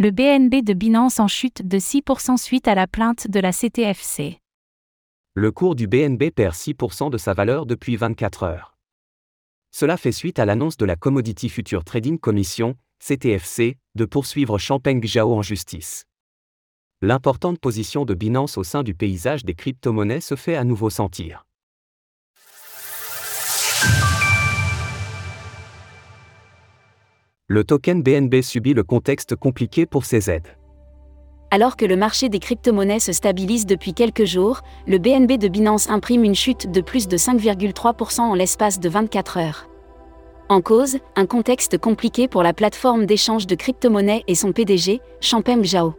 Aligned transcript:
Le 0.00 0.12
BNB 0.12 0.62
de 0.62 0.74
Binance 0.74 1.18
en 1.18 1.26
chute 1.26 1.66
de 1.66 1.76
6% 1.76 2.36
suite 2.36 2.68
à 2.68 2.76
la 2.76 2.86
plainte 2.86 3.28
de 3.28 3.40
la 3.40 3.50
CTFC. 3.50 4.38
Le 5.34 5.50
cours 5.50 5.74
du 5.74 5.88
BNB 5.88 6.30
perd 6.30 6.54
6% 6.54 7.10
de 7.10 7.18
sa 7.18 7.34
valeur 7.34 7.66
depuis 7.66 7.96
24 7.96 8.44
heures. 8.44 8.76
Cela 9.72 9.96
fait 9.96 10.12
suite 10.12 10.38
à 10.38 10.44
l'annonce 10.44 10.76
de 10.76 10.84
la 10.84 10.94
Commodity 10.94 11.48
Future 11.48 11.82
Trading 11.82 12.16
Commission, 12.16 12.76
CTFC, 13.00 13.76
de 13.96 14.04
poursuivre 14.04 14.56
Champeng 14.56 15.04
Zhao 15.04 15.34
en 15.34 15.42
justice. 15.42 16.04
L'importante 17.02 17.58
position 17.58 18.04
de 18.04 18.14
Binance 18.14 18.56
au 18.56 18.62
sein 18.62 18.84
du 18.84 18.94
paysage 18.94 19.44
des 19.44 19.54
crypto-monnaies 19.54 20.20
se 20.20 20.36
fait 20.36 20.54
à 20.54 20.62
nouveau 20.62 20.90
sentir. 20.90 21.47
Le 27.50 27.64
token 27.64 28.02
BNB 28.02 28.42
subit 28.42 28.74
le 28.74 28.82
contexte 28.82 29.34
compliqué 29.34 29.86
pour 29.86 30.04
ses 30.04 30.30
aides. 30.30 30.48
Alors 31.50 31.78
que 31.78 31.86
le 31.86 31.96
marché 31.96 32.28
des 32.28 32.40
crypto-monnaies 32.40 33.00
se 33.00 33.12
stabilise 33.12 33.64
depuis 33.64 33.94
quelques 33.94 34.26
jours, 34.26 34.60
le 34.86 34.98
BNB 34.98 35.38
de 35.38 35.48
Binance 35.48 35.88
imprime 35.88 36.24
une 36.24 36.34
chute 36.34 36.70
de 36.70 36.82
plus 36.82 37.08
de 37.08 37.16
5,3% 37.16 38.20
en 38.20 38.34
l'espace 38.34 38.80
de 38.80 38.90
24 38.90 39.38
heures. 39.38 39.66
En 40.50 40.60
cause, 40.60 40.98
un 41.16 41.24
contexte 41.24 41.78
compliqué 41.78 42.28
pour 42.28 42.42
la 42.42 42.52
plateforme 42.52 43.06
d'échange 43.06 43.46
de 43.46 43.54
crypto-monnaies 43.54 44.24
et 44.28 44.34
son 44.34 44.52
PDG, 44.52 45.00
Champeng 45.22 45.64
Zhao. 45.64 45.94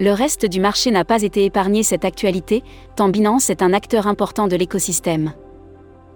Le 0.00 0.12
reste 0.12 0.46
du 0.46 0.60
marché 0.60 0.90
n'a 0.90 1.04
pas 1.04 1.20
été 1.20 1.44
épargné 1.44 1.82
cette 1.82 2.06
actualité, 2.06 2.62
tant 2.96 3.10
Binance 3.10 3.50
est 3.50 3.60
un 3.60 3.74
acteur 3.74 4.06
important 4.06 4.48
de 4.48 4.56
l'écosystème. 4.56 5.34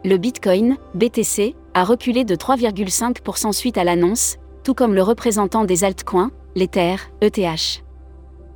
Le 0.07 0.17
Bitcoin, 0.17 0.79
BTC, 0.95 1.55
a 1.79 1.85
reculé 1.85 2.25
de 2.25 2.35
3,5% 2.35 3.53
suite 3.53 3.79
à 3.79 3.85
l'annonce, 3.85 4.37
tout 4.65 4.75
comme 4.75 4.95
le 4.95 5.03
représentant 5.05 5.65
des 5.65 5.85
altcoins, 5.85 6.33
l'Ether, 6.57 6.97
ETH. 7.21 7.85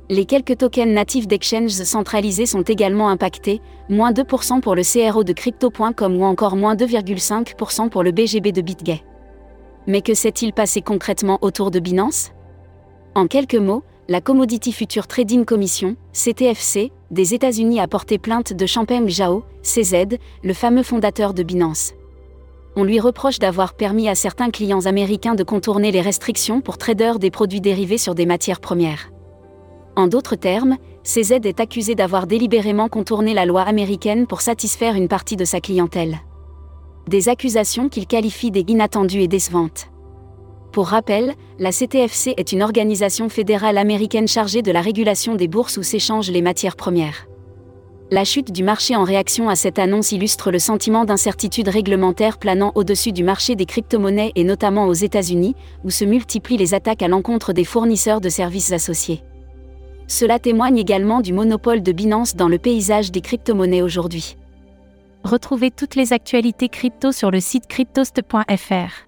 Les 0.09 0.25
quelques 0.25 0.57
tokens 0.57 0.91
natifs 0.93 1.25
d'exchanges 1.25 1.71
centralisés 1.71 2.45
sont 2.45 2.63
également 2.63 3.07
impactés, 3.07 3.61
moins 3.87 4.11
2% 4.11 4.59
pour 4.59 4.75
le 4.75 4.81
CRO 4.83 5.23
de 5.23 5.31
crypto.com 5.31 6.17
ou 6.17 6.25
encore 6.25 6.57
moins 6.57 6.75
2,5% 6.75 7.87
pour 7.87 8.03
le 8.03 8.11
BGB 8.11 8.51
de 8.51 8.61
BitGay. 8.61 9.01
Mais 9.87 10.01
que 10.01 10.13
s'est-il 10.13 10.51
passé 10.51 10.81
concrètement 10.81 11.39
autour 11.41 11.71
de 11.71 11.79
Binance? 11.79 12.31
En 13.15 13.27
quelques 13.27 13.55
mots, 13.55 13.83
la 14.09 14.19
Commodity 14.19 14.73
Future 14.73 15.07
Trading 15.07 15.45
Commission, 15.45 15.95
CTFC, 16.11 16.91
des 17.09 17.33
États-Unis 17.33 17.79
a 17.79 17.87
porté 17.87 18.17
plainte 18.17 18.51
de 18.51 18.65
Champeng 18.65 19.07
Zhao, 19.07 19.45
CZ, 19.61 20.17
le 20.43 20.53
fameux 20.53 20.83
fondateur 20.83 21.33
de 21.33 21.43
Binance. 21.43 21.93
On 22.75 22.83
lui 22.83 22.99
reproche 22.99 23.37
d'avoir 23.37 23.75
permis 23.75 24.09
à 24.09 24.15
certains 24.15 24.49
clients 24.49 24.87
américains 24.87 25.35
de 25.35 25.43
contourner 25.43 25.91
les 25.91 26.01
restrictions 26.01 26.59
pour 26.59 26.79
traders 26.79 27.19
des 27.19 27.29
produits 27.29 27.61
dérivés 27.61 27.99
sur 27.99 28.15
des 28.15 28.25
matières 28.25 28.59
premières. 28.59 29.11
En 29.95 30.07
d'autres 30.07 30.35
termes, 30.35 30.77
CZ 31.03 31.33
est 31.43 31.59
accusé 31.59 31.93
d'avoir 31.93 32.25
délibérément 32.25 32.89
contourné 32.89 33.35
la 33.35 33.45
loi 33.45 33.61
américaine 33.61 34.25
pour 34.25 34.41
satisfaire 34.41 34.95
une 34.95 35.07
partie 35.07 35.35
de 35.35 35.45
sa 35.45 35.61
clientèle. 35.61 36.17
Des 37.07 37.29
accusations 37.29 37.89
qu'il 37.89 38.07
qualifie 38.07 38.49
d'inattendues 38.49 39.21
et 39.21 39.27
décevantes. 39.27 39.89
Pour 40.71 40.87
rappel, 40.87 41.35
la 41.59 41.71
CTFC 41.71 42.33
est 42.37 42.51
une 42.51 42.63
organisation 42.63 43.29
fédérale 43.29 43.77
américaine 43.77 44.27
chargée 44.27 44.63
de 44.63 44.71
la 44.71 44.81
régulation 44.81 45.35
des 45.35 45.47
bourses 45.47 45.77
où 45.77 45.83
s'échangent 45.83 46.31
les 46.31 46.41
matières 46.41 46.75
premières. 46.75 47.27
La 48.13 48.25
chute 48.25 48.51
du 48.51 48.63
marché 48.63 48.95
en 48.95 49.03
réaction 49.03 49.49
à 49.49 49.55
cette 49.55 49.79
annonce 49.79 50.11
illustre 50.11 50.51
le 50.51 50.59
sentiment 50.59 51.03
d'incertitude 51.03 51.67
réglementaire 51.67 52.37
planant 52.37 52.71
au-dessus 52.75 53.11
du 53.11 53.23
marché 53.23 53.55
des 53.55 53.65
crypto-monnaies 53.65 54.31
et 54.35 54.43
notamment 54.43 54.85
aux 54.85 54.93
États-Unis, 54.93 55.55
où 55.83 55.89
se 55.89 56.05
multiplient 56.05 56.57
les 56.57 56.75
attaques 56.75 57.01
à 57.01 57.07
l'encontre 57.07 57.53
des 57.53 57.63
fournisseurs 57.63 58.21
de 58.21 58.29
services 58.29 58.71
associés. 58.71 59.23
Cela 60.05 60.37
témoigne 60.37 60.77
également 60.77 61.21
du 61.21 61.33
monopole 61.33 61.81
de 61.81 61.91
Binance 61.91 62.35
dans 62.35 62.49
le 62.49 62.59
paysage 62.59 63.11
des 63.11 63.21
crypto-monnaies 63.21 63.81
aujourd'hui. 63.81 64.37
Retrouvez 65.23 65.71
toutes 65.71 65.95
les 65.95 66.13
actualités 66.13 66.69
crypto 66.69 67.11
sur 67.11 67.31
le 67.31 67.39
site 67.39 67.65
cryptost.fr. 67.65 69.07